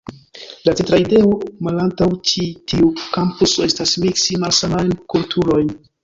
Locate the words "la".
0.67-0.71